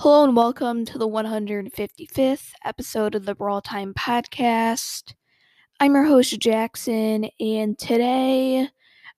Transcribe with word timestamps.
Hello 0.00 0.24
and 0.24 0.34
welcome 0.34 0.86
to 0.86 0.96
the 0.96 1.06
155th 1.06 2.52
episode 2.64 3.14
of 3.14 3.26
the 3.26 3.34
Brawl 3.34 3.60
Time 3.60 3.92
podcast. 3.92 5.12
I'm 5.78 5.94
your 5.94 6.04
host, 6.04 6.40
Jackson, 6.40 7.28
and 7.38 7.78
today 7.78 8.66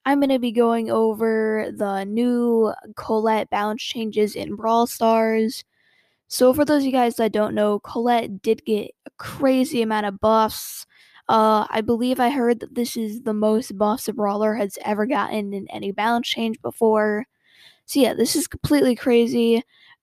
I'm 0.05 0.19
going 0.19 0.31
to 0.31 0.41
be 0.41 0.51
going 0.51 0.91
over 0.91 1.71
the 1.73 2.03
new 2.03 2.75
Colette 2.97 3.49
balance 3.49 3.81
changes 3.81 4.35
in 4.35 4.57
Brawl 4.57 4.89
Stars. 4.89 5.63
So, 6.27 6.53
for 6.53 6.65
those 6.65 6.83
of 6.83 6.87
you 6.87 6.91
guys 6.91 7.15
that 7.15 7.31
don't 7.31 7.55
know, 7.55 7.79
Colette 7.79 8.43
did 8.43 8.65
get 8.65 8.91
a 9.07 9.11
crazy 9.19 9.83
amount 9.83 10.07
of 10.07 10.19
buffs. 10.19 10.85
Uh, 11.29 11.65
I 11.71 11.83
believe 11.83 12.19
I 12.19 12.31
heard 12.31 12.59
that 12.59 12.75
this 12.75 12.97
is 12.97 13.23
the 13.23 13.35
most 13.35 13.79
buffs 13.79 14.09
a 14.09 14.13
brawler 14.13 14.55
has 14.57 14.79
ever 14.85 15.07
gotten 15.07 15.55
in 15.55 15.69
any 15.71 15.93
balance 15.93 16.27
change 16.27 16.61
before. 16.61 17.27
So, 17.87 18.01
yeah, 18.01 18.15
this 18.15 18.35
is 18.35 18.49
completely 18.49 18.97
crazy 18.97 19.63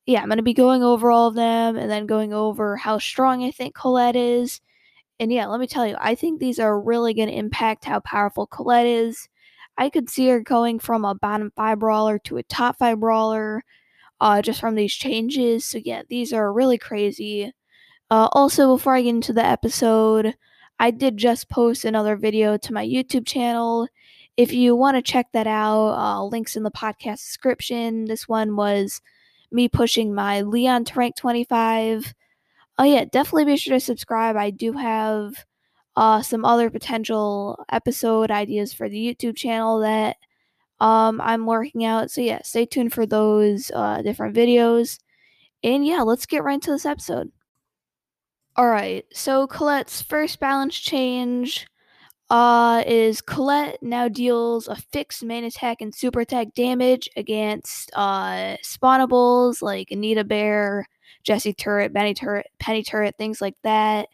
yeah, 0.09 0.21
I'm 0.21 0.27
going 0.27 0.37
to 0.37 0.43
be 0.43 0.55
going 0.55 0.81
over 0.81 1.11
all 1.11 1.27
of 1.27 1.35
them 1.35 1.77
and 1.77 1.89
then 1.89 2.07
going 2.07 2.33
over 2.33 2.75
how 2.75 2.97
strong 2.97 3.43
I 3.43 3.51
think 3.51 3.75
Colette 3.75 4.15
is. 4.15 4.59
And 5.19 5.31
yeah, 5.31 5.45
let 5.45 5.59
me 5.59 5.67
tell 5.67 5.85
you, 5.85 5.95
I 5.99 6.15
think 6.15 6.39
these 6.39 6.57
are 6.57 6.81
really 6.81 7.13
going 7.13 7.29
to 7.29 7.37
impact 7.37 7.85
how 7.85 7.99
powerful 7.99 8.47
Colette 8.47 8.87
is. 8.87 9.29
I 9.77 9.87
could 9.91 10.09
see 10.09 10.27
her 10.29 10.39
going 10.39 10.79
from 10.79 11.05
a 11.05 11.13
bottom 11.13 11.51
five 11.55 11.77
brawler 11.77 12.17
to 12.19 12.37
a 12.37 12.43
top 12.43 12.79
five 12.79 12.99
brawler 12.99 13.63
uh, 14.19 14.41
just 14.41 14.59
from 14.59 14.73
these 14.73 14.93
changes. 14.93 15.63
So 15.63 15.77
yeah, 15.77 16.01
these 16.09 16.33
are 16.33 16.51
really 16.51 16.79
crazy. 16.79 17.53
Uh, 18.09 18.29
also, 18.31 18.75
before 18.75 18.95
I 18.95 19.03
get 19.03 19.09
into 19.09 19.33
the 19.33 19.45
episode, 19.45 20.35
I 20.79 20.89
did 20.89 21.17
just 21.17 21.49
post 21.49 21.85
another 21.85 22.15
video 22.15 22.57
to 22.57 22.73
my 22.73 22.83
YouTube 22.83 23.27
channel. 23.27 23.87
If 24.37 24.53
you 24.53 24.75
want 24.75 24.95
to 24.97 25.03
check 25.03 25.27
that 25.33 25.45
out, 25.45 25.89
uh, 25.89 26.23
links 26.23 26.55
in 26.55 26.63
the 26.63 26.71
podcast 26.71 27.17
description. 27.17 28.05
This 28.05 28.27
one 28.27 28.55
was 28.55 29.01
me 29.51 29.67
pushing 29.69 30.13
my 30.13 30.41
Leon 30.41 30.85
to 30.85 30.93
rank 30.95 31.15
25. 31.15 32.13
Oh 32.77 32.83
yeah, 32.83 33.05
definitely 33.05 33.45
be 33.45 33.57
sure 33.57 33.75
to 33.77 33.79
subscribe. 33.79 34.35
I 34.35 34.51
do 34.51 34.73
have 34.73 35.33
uh, 35.95 36.21
some 36.21 36.45
other 36.45 36.69
potential 36.69 37.63
episode 37.71 38.31
ideas 38.31 38.73
for 38.73 38.87
the 38.87 38.97
YouTube 38.97 39.35
channel 39.35 39.79
that 39.79 40.17
um, 40.79 41.19
I'm 41.21 41.45
working 41.45 41.83
out. 41.83 42.11
So 42.11 42.21
yeah, 42.21 42.39
stay 42.43 42.65
tuned 42.65 42.93
for 42.93 43.05
those 43.05 43.69
uh, 43.71 44.01
different 44.01 44.35
videos. 44.35 44.99
And 45.63 45.85
yeah, 45.85 46.01
let's 46.01 46.25
get 46.25 46.43
right 46.43 46.53
into 46.53 46.71
this 46.71 46.85
episode. 46.85 47.31
Alright, 48.57 49.05
so 49.13 49.47
Colette's 49.47 50.01
first 50.01 50.39
balance 50.39 50.77
change 50.77 51.67
uh, 52.29 52.83
is 52.85 53.21
Colette 53.21 53.79
now 53.81 54.07
deals 54.07 54.67
a 54.67 54.75
fixed 54.75 55.23
main 55.23 55.43
attack 55.43 55.81
and 55.81 55.93
super 55.93 56.21
attack 56.21 56.53
damage 56.53 57.09
against 57.15 57.89
uh, 57.95 58.55
spawnables 58.63 59.61
like 59.61 59.89
Anita 59.91 60.23
Bear, 60.23 60.85
Jessie 61.23 61.53
Turret, 61.53 61.91
Benny 61.91 62.13
Turret, 62.13 62.47
Penny 62.59 62.83
Turret, 62.83 63.15
things 63.17 63.41
like 63.41 63.55
that. 63.63 64.09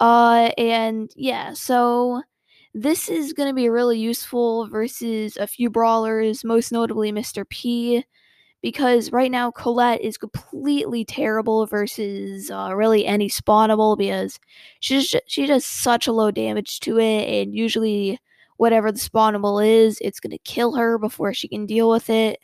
Uh, 0.00 0.50
and 0.58 1.10
yeah, 1.16 1.52
so 1.52 2.22
this 2.74 3.08
is 3.08 3.32
going 3.32 3.48
to 3.48 3.54
be 3.54 3.68
really 3.68 3.98
useful 3.98 4.68
versus 4.68 5.36
a 5.36 5.46
few 5.46 5.70
brawlers, 5.70 6.44
most 6.44 6.72
notably 6.72 7.12
Mr. 7.12 7.48
P 7.48 8.04
because 8.62 9.12
right 9.12 9.30
now 9.30 9.50
Colette 9.50 10.00
is 10.00 10.18
completely 10.18 11.04
terrible 11.04 11.66
versus 11.66 12.50
uh, 12.50 12.72
really 12.74 13.06
any 13.06 13.28
spawnable 13.28 13.96
because 13.96 14.40
she's 14.80 15.14
she 15.26 15.46
does 15.46 15.64
such 15.64 16.06
a 16.06 16.12
low 16.12 16.30
damage 16.30 16.80
to 16.80 16.98
it, 16.98 17.28
and 17.28 17.54
usually 17.54 18.18
whatever 18.56 18.90
the 18.92 18.98
spawnable 18.98 19.64
is, 19.66 19.98
it's 20.02 20.20
gonna 20.20 20.38
kill 20.38 20.74
her 20.74 20.98
before 20.98 21.32
she 21.32 21.48
can 21.48 21.66
deal 21.66 21.88
with 21.90 22.10
it. 22.10 22.40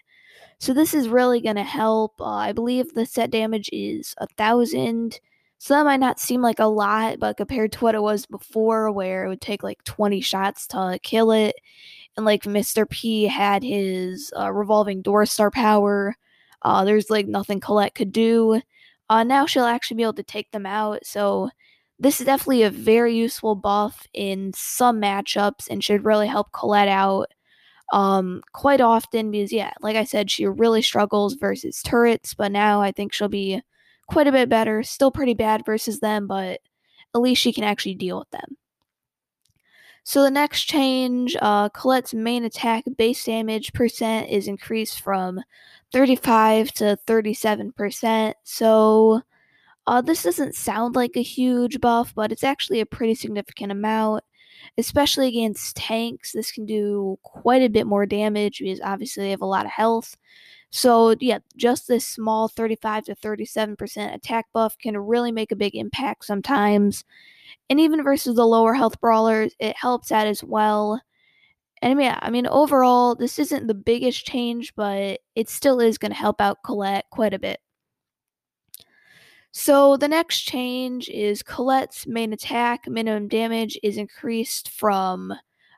So 0.59 0.73
this 0.73 0.95
is 0.95 1.09
really 1.09 1.41
gonna 1.41 1.65
help. 1.65 2.21
Uh, 2.21 2.27
I 2.27 2.53
believe 2.53 2.95
the 2.95 3.07
set 3.07 3.31
damage 3.31 3.69
is 3.73 4.15
a 4.19 4.27
thousand. 4.39 5.21
So 5.59 5.75
that 5.75 5.85
might 5.85 6.01
not 6.01 6.21
seem 6.21 6.43
like 6.43 6.59
a 6.59 6.67
lot, 6.67 7.19
but 7.19 7.37
compared 7.37 7.73
to 7.73 7.81
what 7.81 7.95
it 7.95 8.03
was 8.03 8.27
before, 8.27 8.91
where 8.93 9.25
it 9.25 9.29
would 9.29 9.41
take 9.41 9.63
like 9.63 9.83
20 9.85 10.21
shots 10.21 10.67
to 10.69 10.99
kill 11.03 11.33
it, 11.33 11.57
and 12.17 12.25
like 12.27 12.43
Mr. 12.45 12.89
P 12.89 13.25
had 13.25 13.63
his 13.63 14.33
uh, 14.39 14.53
revolving 14.53 15.03
door 15.03 15.27
star 15.27 15.51
power. 15.51 16.17
Uh, 16.63 16.85
there's 16.85 17.11
like 17.11 17.27
nothing 17.27 17.61
Colette 17.61 17.95
could 17.95 18.13
do. 18.13 18.61
Uh, 19.11 19.25
now 19.25 19.47
she'll 19.47 19.65
actually 19.65 19.97
be 19.97 20.03
able 20.03 20.15
to 20.15 20.23
take 20.23 20.51
them 20.51 20.67
out. 20.67 21.05
So 21.05 21.51
this 21.99 22.21
is 22.21 22.27
definitely 22.27 22.63
a 22.63 22.71
very 22.71 23.15
useful 23.15 23.55
buff 23.55 24.07
in 24.13 24.53
some 24.55 25.01
matchups 25.01 25.69
and 25.71 25.83
should 25.83 26.05
really 26.05 26.27
help 26.27 26.53
Colette 26.53 26.89
out 26.89 27.33
um, 27.93 28.43
quite 28.53 28.81
often 28.81 29.31
because 29.31 29.53
yeah, 29.53 29.73
like 29.81 29.97
I 29.97 30.05
said, 30.05 30.31
she 30.31 30.47
really 30.47 30.83
struggles 30.83 31.35
versus 31.35 31.83
turrets, 31.83 32.35
but 32.35 32.51
now 32.51 32.81
I 32.81 32.93
think 32.93 33.13
she'll 33.13 33.29
be 33.29 33.61
quite 34.07 34.27
a 34.27 34.33
bit 34.33 34.49
better. 34.49 34.83
Still 34.83 35.11
pretty 35.11 35.35
bad 35.35 35.65
versus 35.67 36.01
them, 36.01 36.27
but 36.27 36.61
at 37.15 37.21
least 37.21 37.43
she 37.43 37.53
can 37.53 37.65
actually 37.65 37.95
deal 37.95 38.19
with 38.19 38.31
them. 38.31 38.57
So 40.05 40.23
the 40.23 40.31
next 40.31 40.65
change, 40.65 41.35
uh, 41.41 41.71
Colette's 41.71 42.13
main 42.13 42.45
attack 42.45 42.85
base 42.99 43.25
damage 43.25 43.73
percent 43.73 44.29
is 44.29 44.49
increased 44.49 45.01
from 45.01 45.41
35 45.93 46.73
to 46.73 46.99
37%. 47.07 48.35
So 48.45 49.23
uh, 49.87 50.01
this 50.03 50.23
doesn't 50.23 50.55
sound 50.55 50.95
like 50.95 51.17
a 51.17 51.23
huge 51.23 51.81
buff, 51.81 52.15
but 52.15 52.33
it's 52.33 52.45
actually 52.45 52.81
a 52.81 52.87
pretty 52.87 53.15
significant 53.15 53.73
amount, 53.73 54.25
especially 54.77 55.29
against 55.29 55.77
tanks. 55.77 56.33
This 56.33 56.53
can 56.53 56.67
do 56.67 57.19
quite 57.23 57.63
a 57.63 57.69
bit 57.69 57.87
more 57.87 58.05
damage 58.05 58.59
because 58.59 58.81
obviously 58.83 59.25
they 59.25 59.31
have 59.31 59.43
a 59.43 59.47
lot 59.47 59.65
of 59.65 59.73
health. 59.73 60.17
So, 60.77 61.15
yeah, 61.21 61.39
just 61.57 61.87
this 61.87 62.05
small 62.05 62.49
35 62.49 63.05
to 63.05 63.15
37% 63.15 64.13
attack 64.13 64.47
buff 64.53 64.77
can 64.77 64.99
really 64.99 65.31
make 65.31 65.53
a 65.53 65.57
big 65.57 65.77
impact 65.77 66.25
sometimes. 66.25 67.05
And 67.71 67.79
even 67.79 68.03
versus 68.03 68.35
the 68.35 68.45
lower 68.45 68.75
health 68.75 69.01
brawlers, 69.01 69.55
it 69.61 69.77
helps 69.77 70.11
out 70.11 70.27
as 70.27 70.43
well. 70.43 71.01
And 71.81 72.01
yeah, 72.01 72.19
I 72.21 72.31
mean, 72.31 72.49
overall, 72.49 73.15
this 73.15 73.39
isn't 73.39 73.69
the 73.69 73.75
biggest 73.75 74.27
change, 74.27 74.75
but 74.75 75.21
it 75.37 75.49
still 75.49 75.79
is 75.79 75.97
going 75.97 76.11
to 76.11 76.19
help 76.19 76.41
out 76.41 76.65
Colette 76.65 77.05
quite 77.13 77.35
a 77.35 77.39
bit. 77.39 77.61
So 79.53 79.97
the 79.97 80.09
next 80.09 80.41
change 80.41 81.09
is 81.09 81.45
Colette's 81.45 82.05
main 82.09 82.33
attack 82.33 82.89
minimum 82.89 83.29
damage 83.29 83.79
is 83.85 83.97
increased 83.97 84.71
from 84.71 85.33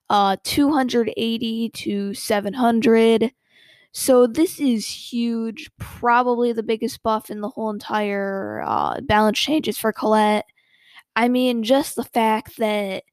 uh, 0.08 0.38
280 0.42 1.68
to 1.68 2.14
700. 2.14 3.30
So 3.98 4.26
this 4.26 4.60
is 4.60 4.86
huge, 4.86 5.70
probably 5.78 6.52
the 6.52 6.62
biggest 6.62 7.02
buff 7.02 7.30
in 7.30 7.40
the 7.40 7.48
whole 7.48 7.70
entire 7.70 8.62
uh, 8.62 9.00
balance 9.00 9.38
changes 9.38 9.78
for 9.78 9.90
Colette. 9.90 10.44
I 11.16 11.28
mean, 11.28 11.62
just 11.62 11.96
the 11.96 12.04
fact 12.04 12.58
that, 12.58 13.04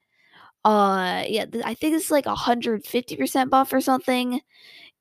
uh, 0.66 1.24
yeah, 1.26 1.46
th- 1.46 1.64
I 1.66 1.74
think 1.74 1.96
it's 1.96 2.12
like 2.12 2.26
a 2.26 2.36
hundred 2.36 2.86
fifty 2.86 3.16
percent 3.16 3.50
buff 3.50 3.72
or 3.72 3.80
something, 3.80 4.42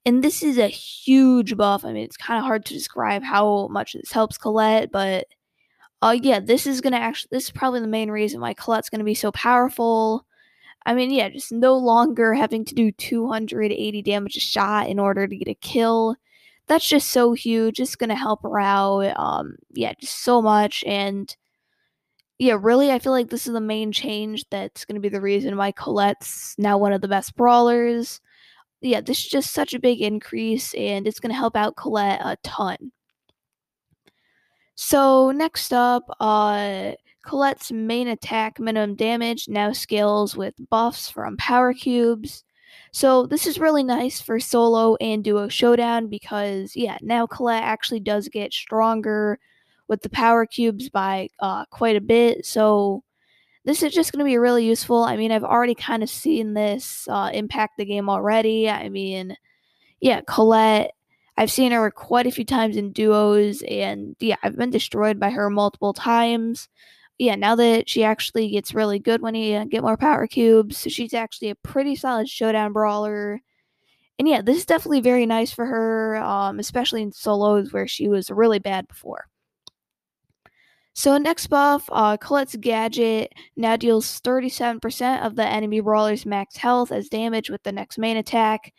and 0.07 0.23
this 0.23 0.45
is 0.45 0.57
a 0.57 0.69
huge 0.69 1.57
buff. 1.57 1.85
I 1.85 1.93
mean, 1.93 2.05
it's 2.05 2.17
kind 2.17 2.39
of 2.39 2.45
hard 2.45 2.65
to 2.67 2.75
describe 2.75 3.25
how 3.25 3.67
much 3.67 3.95
this 3.95 4.13
helps 4.13 4.39
Colette, 4.39 4.93
but, 4.93 5.27
uh, 6.01 6.17
yeah, 6.23 6.39
this 6.39 6.65
is 6.65 6.81
gonna 6.81 6.97
actually, 6.99 7.31
this 7.33 7.47
is 7.47 7.51
probably 7.51 7.81
the 7.81 7.89
main 7.89 8.11
reason 8.13 8.41
why 8.41 8.55
Colette's 8.55 8.89
gonna 8.89 9.03
be 9.03 9.15
so 9.15 9.33
powerful. 9.33 10.25
I 10.87 10.95
mean, 10.95 11.11
yeah, 11.11 11.29
just 11.29 11.53
no 11.53 11.77
longer 11.77 12.35
having 12.35 12.65
to 12.67 12.75
do 12.75 12.93
280 12.93 14.03
damage 14.03 14.37
a 14.37 14.41
shot 14.41 14.89
in 14.89 14.99
order 14.99 15.27
to 15.27 15.37
get 15.37 15.49
a 15.49 15.55
kill. 15.55 16.17
That's 16.67 16.89
just 16.89 17.11
so 17.11 17.33
huge. 17.33 17.81
It's 17.81 17.97
gonna 17.97 18.17
help 18.17 18.43
her 18.43 18.59
out. 18.61 19.17
Um, 19.19 19.57
yeah, 19.73 19.93
just 20.01 20.23
so 20.23 20.43
much 20.43 20.85
and 20.87 21.35
yeah, 22.43 22.59
really, 22.61 22.91
I 22.91 22.99
feel 22.99 23.13
like 23.13 23.31
this 23.31 23.47
is 23.47 23.53
the 23.53 23.61
main 23.61 23.93
change 23.93 24.45
that's 24.51 24.85
going 24.85 24.97
to 24.97 25.01
be 25.01 25.09
the 25.09 25.21
reason 25.21 25.57
why 25.57 25.71
Colette's 25.71 26.57
now 26.59 26.77
one 26.77 26.93
of 26.93 27.01
the 27.01 27.07
best 27.07 27.37
brawlers. 27.37 28.21
Yeah, 28.81 29.01
this 29.01 29.19
is 29.21 29.29
just 29.29 29.53
such 29.53 29.75
a 29.75 29.79
big 29.79 30.01
increase, 30.01 30.75
and 30.75 31.07
it's 31.07 31.21
going 31.21 31.31
to 31.31 31.39
help 31.39 31.55
out 31.55 31.77
Colette 31.77 32.21
a 32.21 32.37
ton. 32.43 32.91
So, 34.75 35.31
next 35.31 35.73
up, 35.73 36.03
uh, 36.19 36.93
Colette's 37.25 37.73
main 37.73 38.09
attack 38.09 38.59
minimum 38.59 38.97
damage 38.97 39.49
now 39.49 39.73
scales 39.73 40.37
with 40.37 40.55
buffs 40.71 41.09
from 41.09 41.37
power 41.37 41.73
cubes. 41.73 42.45
So, 42.93 43.27
this 43.27 43.47
is 43.47 43.59
really 43.59 43.83
nice 43.83 44.21
for 44.21 44.39
solo 44.41 44.97
and 44.97 45.25
duo 45.25 45.49
showdown 45.49 46.09
because, 46.09 46.77
yeah, 46.77 46.99
now 47.01 47.27
Colette 47.27 47.63
actually 47.63 48.01
does 48.01 48.29
get 48.29 48.53
stronger 48.53 49.39
with 49.89 50.01
the 50.01 50.09
power 50.09 50.47
cubes 50.47 50.89
by 50.89 51.29
uh, 51.41 51.67
quite 51.67 51.97
a 51.97 52.01
bit. 52.01 52.47
So 52.47 53.03
this 53.65 53.83
is 53.83 53.93
just 53.93 54.11
going 54.11 54.25
to 54.25 54.25
be 54.25 54.39
really 54.39 54.65
useful. 54.65 55.05
I 55.05 55.17
mean, 55.17 55.31
I've 55.31 55.45
already 55.45 55.75
kind 55.75 56.03
of 56.03 56.09
seen 56.09 56.55
this 56.55 57.07
uh, 57.11 57.31
impact 57.33 57.75
the 57.77 57.85
game 57.85 58.09
already. 58.09 58.71
I 58.71 58.89
mean, 58.89 59.37
yeah, 60.01 60.23
Colette. 60.27 60.93
I've 61.37 61.51
seen 61.51 61.73
her 61.73 61.91
quite 61.91 62.27
a 62.27 62.31
few 62.31 62.45
times 62.45 62.77
in 62.77 62.93
duos, 62.93 63.63
and 63.63 64.15
yeah, 64.21 64.37
I've 64.43 64.57
been 64.57 64.71
destroyed 64.71 65.19
by 65.19 65.31
her 65.31 65.49
multiple 65.49 65.95
times. 65.95 66.69
Yeah, 67.19 67.37
now 67.37 67.55
that 67.57 67.89
she 67.89 68.05
actually 68.05 68.49
gets 68.51 68.75
really 68.75 68.99
good 68.99 69.23
when 69.23 69.35
you 69.35 69.57
uh, 69.57 69.65
get 69.65 69.83
more 69.83 69.97
power 69.97 70.27
cubes, 70.27 70.81
she's 70.81 71.15
actually 71.15 71.51
a 71.51 71.55
pretty 71.57 71.95
solid 71.95 72.29
showdown 72.29 72.73
brawler. 72.73 73.41
And 74.19 74.29
yeah, 74.29 74.43
this 74.43 74.59
is 74.59 74.67
definitely 74.67 75.01
very 75.01 75.27
nice 75.27 75.53
for 75.53 75.67
her, 75.67 76.17
um, 76.17 76.59
especially 76.59 77.03
in 77.03 77.13
solos 77.13 77.73
where 77.73 77.87
she 77.89 78.09
was 78.09 78.31
really 78.31 78.59
bad 78.59 78.89
before. 78.89 79.27
So 80.95 81.17
next 81.17 81.47
buff, 81.47 81.89
uh, 81.91 82.19
Colette's 82.19 82.57
gadget 82.57 83.33
now 83.57 83.77
deals 83.77 84.21
37% 84.21 85.25
of 85.25 85.37
the 85.37 85.47
enemy 85.47 85.81
brawler's 85.81 86.27
max 86.27 86.57
health 86.57 86.93
as 86.93 87.09
damage 87.09 87.49
with 87.49 87.63
the 87.63 87.73
next 87.73 87.99
main 87.99 88.19
attack, 88.19 88.75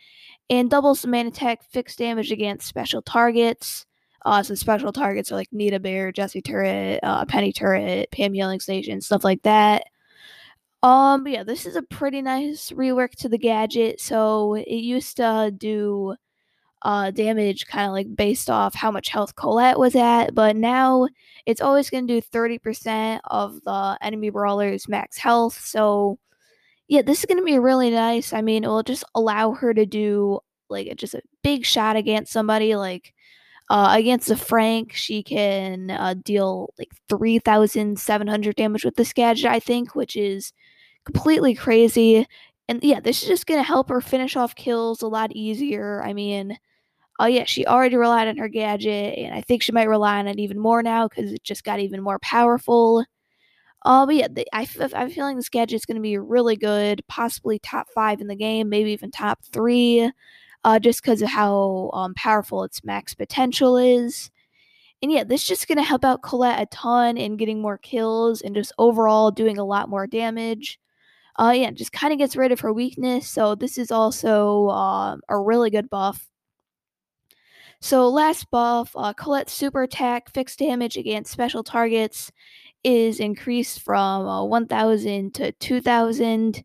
and 0.49 0.69
doubles 0.69 1.01
the 1.01 1.07
main 1.07 1.25
attack 1.25 1.63
fixed 1.63 1.97
damage 1.97 2.31
against 2.31 2.67
special 2.67 3.01
targets. 3.01 3.85
Uh, 4.25 4.41
so 4.41 4.55
special 4.55 4.93
targets 4.93 5.31
are 5.31 5.35
like 5.35 5.51
Nita 5.51 5.79
Bear, 5.79 6.11
Jessie 6.11 6.41
Turret, 6.41 6.99
uh, 7.03 7.25
Penny 7.25 7.51
Turret, 7.51 8.09
Pam 8.11 8.33
Healing 8.33 8.59
Station, 8.59 9.01
stuff 9.01 9.23
like 9.23 9.41
that. 9.43 9.83
Um, 10.81 11.27
yeah, 11.27 11.43
this 11.43 11.65
is 11.65 11.75
a 11.75 11.81
pretty 11.81 12.21
nice 12.21 12.71
rework 12.71 13.11
to 13.15 13.29
the 13.29 13.37
gadget. 13.37 14.01
So 14.01 14.55
it 14.55 14.69
used 14.69 15.17
to 15.17 15.53
do 15.55 16.15
uh, 16.83 17.11
damage 17.11 17.65
kind 17.67 17.87
of 17.87 17.93
like 17.93 18.13
based 18.15 18.49
off 18.49 18.75
how 18.75 18.91
much 18.91 19.07
health 19.07 19.35
Colette 19.35 19.79
was 19.79 19.95
at, 19.95 20.35
but 20.35 20.55
now 20.55 21.07
it's 21.45 21.61
always 21.61 21.89
going 21.89 22.05
to 22.07 22.21
do 22.21 22.27
30% 22.27 23.21
of 23.25 23.61
the 23.63 23.97
enemy 24.01 24.29
brawler's 24.29 24.89
max 24.89 25.17
health. 25.17 25.59
So, 25.65 26.19
yeah, 26.89 27.01
this 27.01 27.19
is 27.19 27.25
going 27.25 27.39
to 27.39 27.45
be 27.45 27.59
really 27.59 27.89
nice. 27.89 28.33
I 28.33 28.41
mean, 28.41 28.65
it 28.65 28.67
will 28.67 28.83
just 28.83 29.05
allow 29.15 29.53
her 29.53 29.73
to 29.73 29.85
do 29.85 30.39
like 30.69 30.93
just 30.97 31.13
a 31.13 31.21
big 31.43 31.65
shot 31.65 31.95
against 31.95 32.33
somebody 32.33 32.75
like 32.75 33.13
uh, 33.69 33.93
against 33.97 34.29
a 34.29 34.35
Frank, 34.35 34.93
she 34.93 35.23
can 35.23 35.91
uh, 35.91 36.15
deal 36.21 36.73
like 36.77 36.91
3,700 37.09 38.55
damage 38.55 38.85
with 38.85 38.95
this 38.95 39.13
gadget, 39.13 39.45
I 39.45 39.59
think, 39.59 39.95
which 39.95 40.15
is 40.15 40.53
completely 41.05 41.55
crazy. 41.55 42.27
And 42.67 42.83
yeah, 42.83 42.99
this 42.99 43.21
is 43.21 43.27
just 43.27 43.47
going 43.47 43.59
to 43.59 43.67
help 43.67 43.89
her 43.89 44.01
finish 44.01 44.35
off 44.35 44.55
kills 44.55 45.01
a 45.01 45.07
lot 45.07 45.31
easier. 45.33 46.01
I 46.03 46.13
mean, 46.13 46.57
oh 47.19 47.25
yeah, 47.25 47.45
she 47.45 47.65
already 47.65 47.95
relied 47.95 48.27
on 48.27 48.37
her 48.37 48.47
gadget, 48.47 49.17
and 49.17 49.33
I 49.33 49.41
think 49.41 49.63
she 49.63 49.71
might 49.71 49.89
rely 49.89 50.19
on 50.19 50.27
it 50.27 50.39
even 50.39 50.59
more 50.59 50.83
now 50.83 51.07
because 51.07 51.31
it 51.31 51.43
just 51.43 51.63
got 51.63 51.79
even 51.79 52.01
more 52.01 52.19
powerful. 52.19 53.05
Uh, 53.85 54.05
but 54.05 54.15
yeah, 54.15 54.27
the, 54.31 54.45
I, 54.53 54.67
I'm 54.95 55.09
feeling 55.09 55.35
this 55.35 55.49
gadget 55.49 55.75
is 55.75 55.85
going 55.85 55.95
to 55.95 56.01
be 56.01 56.17
really 56.17 56.55
good, 56.55 57.01
possibly 57.07 57.59
top 57.59 57.87
five 57.93 58.21
in 58.21 58.27
the 58.27 58.35
game, 58.35 58.69
maybe 58.69 58.91
even 58.91 59.11
top 59.11 59.39
three, 59.51 60.09
uh, 60.63 60.79
just 60.79 61.01
because 61.01 61.21
of 61.21 61.29
how 61.29 61.89
um, 61.93 62.13
powerful 62.15 62.63
its 62.63 62.83
max 62.83 63.13
potential 63.13 63.77
is. 63.77 64.31
And 65.01 65.11
yeah, 65.11 65.23
this 65.25 65.41
is 65.41 65.47
just 65.47 65.67
going 65.67 65.77
to 65.77 65.83
help 65.83 66.05
out 66.05 66.23
Colette 66.23 66.61
a 66.61 66.65
ton 66.67 67.17
in 67.17 67.35
getting 67.35 67.61
more 67.61 67.77
kills 67.77 68.41
and 68.41 68.55
just 68.55 68.71
overall 68.77 69.31
doing 69.31 69.57
a 69.57 69.65
lot 69.65 69.89
more 69.89 70.07
damage. 70.07 70.79
Uh, 71.37 71.53
yeah, 71.55 71.71
just 71.71 71.91
kind 71.91 72.13
of 72.13 72.19
gets 72.19 72.35
rid 72.35 72.51
of 72.51 72.61
her 72.61 72.71
weakness. 72.71 73.27
So 73.27 73.55
this 73.55 73.77
is 73.77 73.91
also 73.91 74.67
uh, 74.67 75.17
a 75.27 75.37
really 75.37 75.69
good 75.69 75.89
buff. 75.89 76.29
So 77.81 78.07
last 78.07 78.49
buff, 78.49 78.93
uh, 78.95 79.13
Colette's 79.13 79.51
super 79.51 79.83
attack, 79.83 80.33
fixed 80.33 80.59
damage 80.59 80.95
against 80.95 81.33
special 81.33 81.63
targets, 81.63 82.31
is 82.85 83.19
increased 83.19 83.81
from 83.81 84.25
uh, 84.25 84.45
1,000 84.45 85.33
to 85.33 85.51
2,000. 85.51 86.63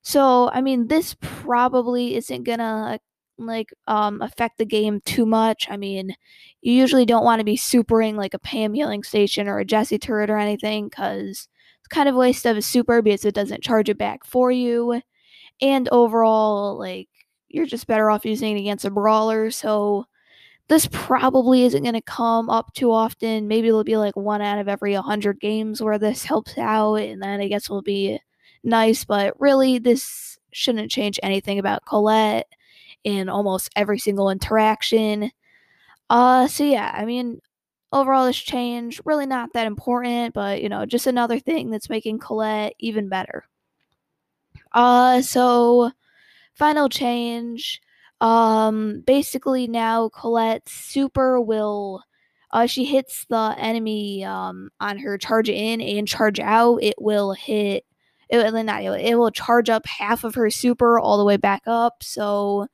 So 0.00 0.48
I 0.50 0.62
mean, 0.62 0.88
this 0.88 1.14
probably 1.20 2.14
isn't 2.14 2.44
gonna 2.44 3.00
like 3.38 3.72
um 3.86 4.22
affect 4.22 4.58
the 4.58 4.64
game 4.66 5.00
too 5.04 5.26
much. 5.26 5.68
I 5.70 5.76
mean, 5.76 6.14
you 6.62 6.72
usually 6.72 7.06
don't 7.06 7.24
want 7.24 7.40
to 7.40 7.44
be 7.44 7.56
supering 7.56 8.16
like 8.16 8.34
a 8.34 8.38
Pam 8.38 8.74
healing 8.74 9.02
station 9.02 9.48
or 9.48 9.58
a 9.58 9.64
Jessie 9.64 9.98
turret 9.98 10.30
or 10.30 10.38
anything 10.38 10.88
because 10.88 11.48
it's 11.78 11.88
kind 11.88 12.08
of 12.08 12.14
a 12.14 12.18
waste 12.18 12.46
of 12.46 12.56
a 12.56 12.62
super 12.62 13.02
because 13.02 13.24
it 13.24 13.34
doesn't 13.34 13.62
charge 13.62 13.88
it 13.88 13.98
back 13.98 14.24
for 14.24 14.50
you. 14.50 15.02
And 15.60 15.88
overall, 15.92 16.78
like 16.78 17.08
you're 17.48 17.66
just 17.66 17.86
better 17.86 18.10
off 18.10 18.24
using 18.24 18.56
it 18.56 18.60
against 18.60 18.84
a 18.84 18.90
brawler. 18.90 19.50
So 19.50 20.06
this 20.68 20.88
probably 20.90 21.64
isn't 21.64 21.82
going 21.82 21.94
to 21.94 22.02
come 22.02 22.50
up 22.50 22.72
too 22.74 22.90
often. 22.92 23.48
Maybe 23.48 23.68
it'll 23.68 23.84
be 23.84 23.96
like 23.96 24.16
one 24.16 24.42
out 24.42 24.58
of 24.58 24.68
every 24.68 24.94
100 24.94 25.40
games 25.40 25.80
where 25.80 25.98
this 25.98 26.24
helps 26.24 26.58
out, 26.58 26.96
and 26.96 27.22
then 27.22 27.40
I 27.40 27.48
guess 27.48 27.70
will 27.70 27.82
be 27.82 28.18
nice. 28.64 29.04
But 29.04 29.40
really, 29.40 29.78
this 29.78 30.38
shouldn't 30.52 30.90
change 30.90 31.20
anything 31.22 31.58
about 31.58 31.84
Colette 31.86 32.48
in 33.06 33.28
almost 33.28 33.70
every 33.76 34.00
single 34.00 34.30
interaction. 34.30 35.30
Uh, 36.10 36.48
so 36.48 36.64
yeah, 36.64 36.92
I 36.92 37.04
mean, 37.04 37.40
overall, 37.92 38.26
this 38.26 38.36
change 38.36 39.00
really 39.04 39.26
not 39.26 39.52
that 39.54 39.68
important, 39.68 40.34
but 40.34 40.60
you 40.60 40.68
know, 40.68 40.84
just 40.84 41.06
another 41.06 41.38
thing 41.38 41.70
that's 41.70 41.88
making 41.88 42.18
Colette 42.18 42.74
even 42.80 43.08
better. 43.08 43.44
Uh, 44.72 45.22
so 45.22 45.92
final 46.54 46.88
change 46.88 47.80
um, 48.20 49.02
basically 49.06 49.68
now 49.68 50.08
Colette 50.08 50.68
super 50.68 51.40
will 51.40 52.02
uh, 52.52 52.66
she 52.66 52.84
hits 52.84 53.26
the 53.28 53.54
enemy 53.58 54.24
um, 54.24 54.70
on 54.80 54.98
her 54.98 55.18
charge 55.18 55.48
in 55.48 55.80
and 55.80 56.08
charge 56.08 56.40
out, 56.40 56.78
it 56.82 56.94
will 56.98 57.32
hit 57.32 57.84
it 58.28 58.38
will 58.38 58.64
not 58.64 58.82
it 58.82 59.16
will 59.16 59.30
charge 59.30 59.70
up 59.70 59.86
half 59.86 60.24
of 60.24 60.34
her 60.34 60.50
super 60.50 60.98
all 60.98 61.18
the 61.18 61.24
way 61.24 61.36
back 61.36 61.62
up. 61.66 62.02
So 62.02 62.66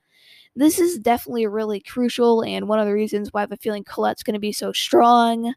this 0.55 0.79
is 0.79 0.99
definitely 0.99 1.47
really 1.47 1.79
crucial 1.79 2.43
and 2.43 2.67
one 2.67 2.79
of 2.79 2.85
the 2.85 2.93
reasons 2.93 3.29
why 3.31 3.41
I 3.41 3.43
have 3.43 3.51
a 3.51 3.57
feeling 3.57 3.83
Colette's 3.83 4.23
going 4.23 4.35
to 4.35 4.39
be 4.39 4.51
so 4.51 4.71
strong. 4.71 5.53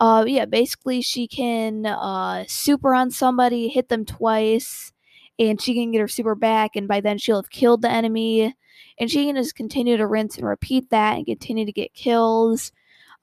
Uh, 0.00 0.24
yeah, 0.26 0.46
basically 0.46 1.02
she 1.02 1.28
can 1.28 1.86
uh, 1.86 2.44
super 2.48 2.94
on 2.94 3.10
somebody, 3.10 3.68
hit 3.68 3.88
them 3.88 4.04
twice, 4.04 4.92
and 5.38 5.60
she 5.60 5.74
can 5.74 5.92
get 5.92 6.00
her 6.00 6.08
super 6.08 6.34
back, 6.34 6.76
and 6.76 6.88
by 6.88 7.00
then 7.00 7.18
she'll 7.18 7.36
have 7.42 7.50
killed 7.50 7.82
the 7.82 7.90
enemy 7.90 8.54
and 8.98 9.10
she 9.10 9.26
can 9.26 9.36
just 9.36 9.54
continue 9.54 9.96
to 9.96 10.06
rinse 10.06 10.36
and 10.36 10.46
repeat 10.46 10.90
that 10.90 11.16
and 11.16 11.26
continue 11.26 11.64
to 11.66 11.72
get 11.72 11.94
kills, 11.94 12.72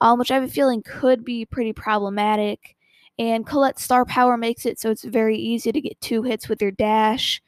um, 0.01 0.19
which 0.19 0.31
I 0.31 0.35
have 0.35 0.43
a 0.43 0.47
feeling 0.47 0.83
could 0.83 1.23
be 1.23 1.45
pretty 1.45 1.73
problematic. 1.73 2.75
And 3.17 3.45
Colette's 3.45 3.83
star 3.83 4.05
power 4.05 4.37
makes 4.37 4.65
it 4.65 4.79
so 4.79 4.91
it's 4.91 5.03
very 5.03 5.37
easy 5.37 5.71
to 5.71 5.81
get 5.81 5.99
two 6.01 6.23
hits 6.23 6.47
with 6.49 6.61
your 6.61 6.71
dash. 6.71 7.41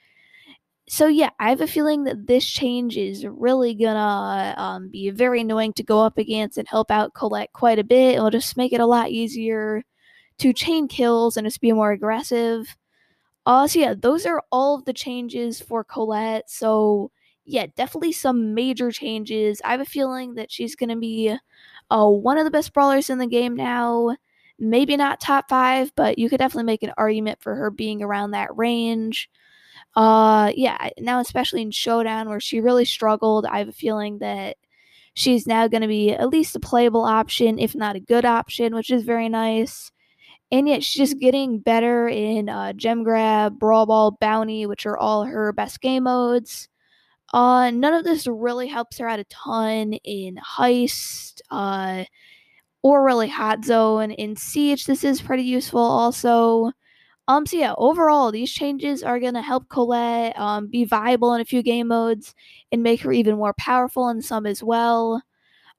So 0.91 1.07
yeah, 1.07 1.29
I 1.39 1.47
have 1.47 1.61
a 1.61 1.67
feeling 1.67 2.03
that 2.03 2.27
this 2.27 2.45
change 2.45 2.97
is 2.97 3.25
really 3.25 3.73
gonna 3.75 4.53
um, 4.57 4.89
be 4.89 5.09
very 5.09 5.39
annoying 5.39 5.71
to 5.73 5.83
go 5.83 6.01
up 6.01 6.17
against 6.17 6.57
and 6.57 6.67
help 6.67 6.91
out 6.91 7.13
Colette 7.13 7.53
quite 7.53 7.79
a 7.79 7.83
bit. 7.85 8.15
It'll 8.15 8.29
just 8.29 8.57
make 8.57 8.73
it 8.73 8.81
a 8.81 8.85
lot 8.85 9.09
easier 9.09 9.83
to 10.39 10.51
chain 10.51 10.89
kills 10.89 11.38
and 11.38 11.47
just 11.47 11.61
be 11.61 11.71
more 11.71 11.93
aggressive. 11.93 12.75
Uh, 13.45 13.67
so 13.67 13.79
yeah, 13.79 13.95
those 13.97 14.25
are 14.25 14.43
all 14.51 14.75
of 14.75 14.85
the 14.85 14.93
changes 14.93 15.61
for 15.61 15.83
Colette. 15.85 16.49
So 16.49 17.11
yeah, 17.45 17.67
definitely 17.77 18.11
some 18.13 18.53
major 18.53 18.91
changes. 18.91 19.61
I 19.65 19.71
have 19.71 19.81
a 19.81 19.85
feeling 19.85 20.35
that 20.35 20.51
she's 20.51 20.75
to 20.75 20.95
be 20.97 21.35
uh, 21.91 22.07
one 22.09 22.38
of 22.38 22.45
the 22.45 22.51
best 22.51 22.73
brawlers 22.73 23.09
in 23.09 23.17
the 23.19 23.27
game 23.27 23.55
now. 23.55 24.17
Maybe 24.59 24.98
not 24.98 25.21
top 25.21 25.50
five, 25.50 25.93
but 25.95 26.19
you 26.19 26.29
could 26.29 26.39
definitely 26.39 26.65
make 26.65 26.83
an 26.83 26.93
argument 26.98 27.41
for 27.41 27.55
her 27.55 27.71
being 27.71 28.03
around 28.03 28.31
that 28.31 28.55
range. 28.57 29.29
Uh, 29.95 30.51
yeah, 30.55 30.89
now 31.00 31.19
especially 31.19 31.62
in 31.62 31.71
Showdown 31.71 32.29
where 32.29 32.39
she 32.39 32.62
really 32.62 32.86
struggled, 32.86 33.45
I 33.45 33.60
have 33.60 33.67
a 33.67 33.74
feeling 33.74 34.19
that 34.19 34.57
she's 35.13 35.45
now 35.45 35.67
going 35.67 35.81
to 35.81 35.88
be 35.88 36.12
at 36.12 36.29
least 36.29 36.55
a 36.55 36.60
playable 36.60 37.03
option, 37.03 37.60
if 37.60 37.75
not 37.75 37.95
a 37.95 38.00
good 38.00 38.25
option, 38.25 38.74
which 38.75 38.91
is 38.91 39.03
very 39.03 39.29
nice. 39.29 39.91
And 40.51 40.67
yet 40.67 40.83
she's 40.83 41.10
just 41.10 41.21
getting 41.21 41.60
better 41.60 42.07
in 42.07 42.50
uh, 42.50 42.74
Gem 42.74 43.03
Grab, 43.03 43.57
Brawl 43.57 43.86
Ball, 43.86 44.12
Bounty, 44.19 44.65
which 44.65 44.86
are 44.86 44.98
all 44.98 45.24
her 45.25 45.53
best 45.53 45.79
game 45.81 46.03
modes. 46.03 46.67
Uh, 47.33 47.71
none 47.71 47.93
of 47.93 48.03
this 48.03 48.27
really 48.27 48.67
helps 48.67 48.98
her 48.98 49.07
out 49.07 49.19
a 49.19 49.24
ton 49.25 49.93
in 50.03 50.36
Heist, 50.36 51.39
uh, 51.50 52.03
or 52.81 53.05
really 53.05 53.29
Hot 53.29 53.63
Zone. 53.63 54.12
In 54.12 54.36
Siege, 54.36 54.86
this 54.86 55.05
is 55.05 55.21
pretty 55.21 55.43
useful 55.43 55.79
also. 55.79 56.71
Um, 57.31 57.45
so 57.45 57.57
yeah, 57.57 57.73
overall, 57.77 58.31
these 58.31 58.51
changes 58.51 59.03
are 59.03 59.19
gonna 59.19 59.41
help 59.41 59.69
Colette 59.69 60.38
um, 60.38 60.67
be 60.67 60.83
viable 60.83 61.33
in 61.33 61.39
a 61.41 61.45
few 61.45 61.63
game 61.63 61.88
modes 61.88 62.35
and 62.71 62.83
make 62.83 63.01
her 63.01 63.11
even 63.13 63.38
more 63.38 63.53
powerful 63.53 64.09
in 64.09 64.21
some 64.21 64.45
as 64.45 64.61
well. 64.61 65.21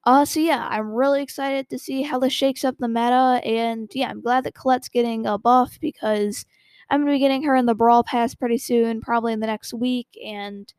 Uh, 0.05 0.25
so 0.25 0.41
yeah, 0.41 0.67
I'm 0.71 0.93
really 0.93 1.23
excited 1.23 1.69
to 1.71 1.79
see 1.79 2.03
how 2.03 2.19
this 2.19 2.33
shakes 2.33 2.65
up 2.65 2.79
the 2.79 2.89
meta, 2.89 3.41
and 3.45 3.91
yeah, 3.95 4.11
I'm 4.11 4.23
glad 4.23 4.45
that 4.45 4.55
Colette's 4.55 4.89
getting 4.89 5.27
a 5.27 5.39
buff 5.39 5.79
because 5.81 6.47
I'm 6.91 7.03
gonna 7.03 7.13
be 7.13 7.19
getting 7.21 7.43
her 7.45 7.57
in 7.57 7.67
the 7.67 7.75
Brawl 7.75 8.05
Pass 8.05 8.35
pretty 8.35 8.59
soon, 8.59 9.01
probably 9.03 9.33
in 9.35 9.41
the 9.41 9.47
next 9.49 9.75
week, 9.75 10.09
and 10.25 10.73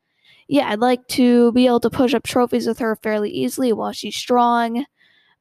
yeah, 0.47 0.69
I'd 0.69 0.79
like 0.79 1.07
to 1.09 1.51
be 1.53 1.67
able 1.67 1.81
to 1.81 1.89
push 1.91 2.13
up 2.15 2.23
trophies 2.23 2.67
with 2.67 2.79
her 2.79 2.95
fairly 2.97 3.31
easily 3.31 3.73
while 3.73 3.93
she's 3.93 4.15
strong. 4.17 4.85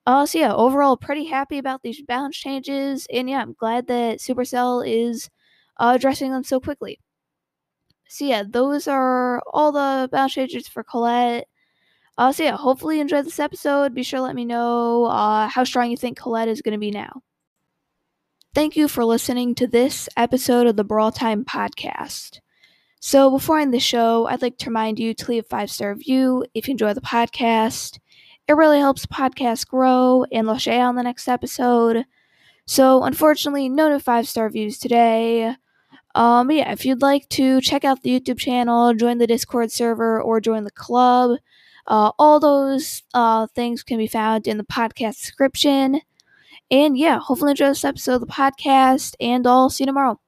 Uh, 0.06 0.26
so 0.26 0.38
yeah, 0.38 0.52
overall, 0.52 0.96
pretty 0.96 1.24
happy 1.24 1.58
about 1.58 1.82
these 1.82 2.02
balance 2.02 2.36
changes, 2.36 3.06
and 3.12 3.30
yeah, 3.30 3.40
I'm 3.40 3.54
glad 3.54 3.86
that 3.86 4.18
Supercell 4.18 4.86
is 4.86 5.30
uh, 5.78 5.92
addressing 5.94 6.32
them 6.32 6.42
so 6.42 6.58
quickly. 6.58 6.98
So 8.08 8.24
yeah, 8.24 8.42
those 8.48 8.88
are 8.88 9.40
all 9.52 9.72
the 9.72 10.08
balance 10.10 10.34
changes 10.34 10.68
for 10.68 10.82
Colette. 10.82 11.46
Uh, 12.18 12.32
so 12.32 12.42
yeah, 12.42 12.56
hopefully 12.56 12.96
you 12.96 13.00
enjoyed 13.02 13.24
this 13.24 13.40
episode. 13.40 13.94
Be 13.94 14.02
sure 14.02 14.18
to 14.18 14.24
let 14.24 14.34
me 14.34 14.44
know 14.44 15.04
uh, 15.04 15.48
how 15.48 15.64
strong 15.64 15.90
you 15.90 15.96
think 15.96 16.18
Colette 16.18 16.48
is 16.48 16.62
going 16.62 16.72
to 16.72 16.78
be 16.78 16.90
now. 16.90 17.22
Thank 18.54 18.76
you 18.76 18.86
for 18.86 19.04
listening 19.04 19.54
to 19.54 19.66
this 19.66 20.10
episode 20.16 20.66
of 20.66 20.76
the 20.76 20.84
Brawl 20.84 21.10
Time 21.10 21.42
Podcast. 21.44 22.40
So 23.00 23.30
before 23.30 23.58
I 23.58 23.62
end 23.62 23.72
the 23.72 23.80
show, 23.80 24.26
I'd 24.26 24.42
like 24.42 24.58
to 24.58 24.68
remind 24.68 24.98
you 24.98 25.14
to 25.14 25.30
leave 25.30 25.44
a 25.44 25.48
five 25.48 25.70
star 25.70 25.94
review 25.94 26.44
if 26.54 26.68
you 26.68 26.72
enjoy 26.72 26.92
the 26.92 27.00
podcast. 27.00 27.98
It 28.48 28.54
really 28.54 28.78
helps 28.78 29.06
podcast 29.06 29.68
grow, 29.68 30.24
and 30.32 30.60
share 30.60 30.86
on 30.86 30.96
the 30.96 31.02
next 31.02 31.28
episode. 31.28 32.04
So, 32.66 33.02
unfortunately, 33.04 33.68
no 33.68 33.88
new 33.88 33.98
five 33.98 34.28
star 34.28 34.48
views 34.50 34.78
today. 34.78 35.54
Um, 36.14 36.50
yeah, 36.50 36.72
if 36.72 36.84
you'd 36.86 37.02
like 37.02 37.28
to 37.30 37.60
check 37.60 37.84
out 37.84 38.02
the 38.02 38.20
YouTube 38.20 38.38
channel, 38.38 38.94
join 38.94 39.18
the 39.18 39.26
Discord 39.26 39.72
server, 39.72 40.22
or 40.22 40.40
join 40.40 40.64
the 40.64 40.70
club, 40.72 41.38
uh, 41.86 42.12
all 42.18 42.40
those 42.40 43.02
uh, 43.14 43.46
things 43.54 43.82
can 43.82 43.98
be 43.98 44.06
found 44.06 44.46
in 44.46 44.58
the 44.58 44.64
podcast 44.64 45.18
description. 45.20 46.00
And 46.70 46.98
yeah, 46.98 47.20
hopefully 47.20 47.52
enjoy 47.52 47.68
this 47.68 47.84
episode 47.84 48.16
of 48.16 48.22
the 48.22 48.28
podcast, 48.28 49.16
and 49.20 49.46
I'll 49.46 49.70
see 49.70 49.84
you 49.84 49.88
tomorrow. 49.88 50.20